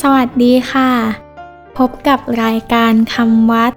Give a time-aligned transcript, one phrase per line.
[0.00, 0.90] สวัสดีค่ะ
[1.78, 3.72] พบกับรายการคำวัด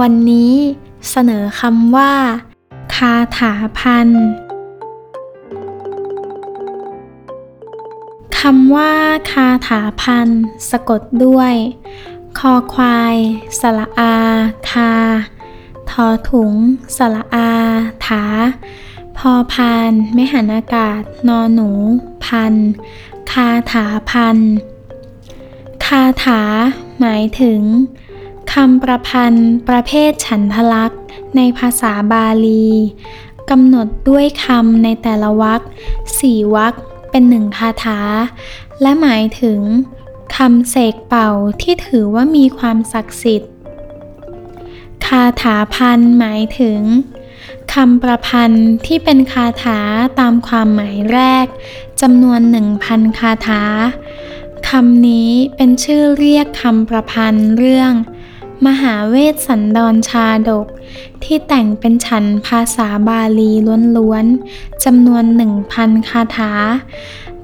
[0.00, 0.54] วันนี้
[1.10, 2.12] เสนอคำว่า
[2.94, 4.08] คาถาพัน
[8.38, 8.92] คำว่า
[9.32, 10.28] คาถาพัน
[10.70, 11.54] สะกดด้วย
[12.38, 13.16] คอควาย
[13.60, 14.16] สระอา
[14.70, 14.92] คา
[15.90, 16.54] ทอถุง
[16.96, 17.50] สระอา
[18.06, 18.24] ถา
[19.18, 21.70] พอพานไม่หันอากาศ นอหนู
[22.24, 22.54] พัน
[23.32, 26.40] คาถาพันธาถา
[27.00, 27.60] หมายถึง
[28.52, 31.00] คำประพันธ์ ประเภทฉันทลักษณ์
[31.36, 32.68] ในภาษาบาลี
[33.50, 35.60] กำหนดด้วยคำในแต่ละวรรค
[36.18, 36.74] สี่วรรค
[37.10, 38.00] เป็นหนึ่งคาถา
[38.82, 39.60] และหมายถึง
[40.36, 41.30] คำเสกเป่า
[41.62, 43.52] ที่ถือว่ามีความศักดิ์สิทธิ์
[45.06, 46.80] คาถาพันหมายถึง
[47.74, 49.78] คำประพันธ์ที่เป็นคาถา
[50.20, 51.46] ตามความหมายแรก
[52.00, 53.62] จำนวนหนึ่งพันคาถา
[54.78, 57.92] คำนี้เป็นชื่อเรียกคำประพันธ์เรื่อง
[58.66, 60.66] มหาเวสสันดรชาดก
[61.24, 63.52] ที่แต่งเป็นฉันภาษาบาลี
[63.96, 66.52] ล้วนๆจำนวนหนึ่งพันคาถา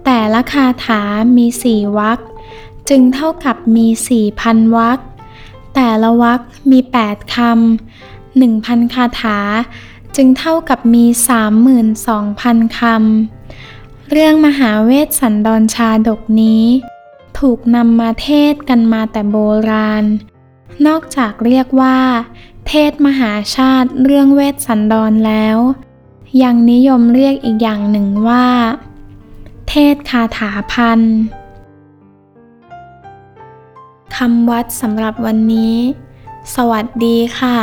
[0.04, 1.02] แต่ละคาถา
[1.36, 2.18] มีสี่วรรค
[2.88, 4.98] จึงเท่ากับมีสี่พันวรรค
[5.74, 9.38] แต่ละวรรคมีแปดคำหนึ่งพันคาถา
[10.16, 16.64] จึงเท่ากับมีสามหมื่นสองพันคำเรื่องมหาเวสสันดรชาดกนี้
[17.38, 19.36] ถูกนำมาเทศกันมาแต่โบ
[19.70, 20.04] ราณ
[20.86, 21.98] นอกจากเรียกว่า
[22.66, 25.58] เทศมหาชาติเรื่องเวสสันดรแล้ว
[26.42, 28.46] ยังนิยมเรียกอีกอย่างหนึ่งว่า
[29.68, 31.00] เทศคาถาพัน
[34.16, 35.76] คำวัดสำหรับวันนี้
[36.54, 37.58] สวัสดีค่ะ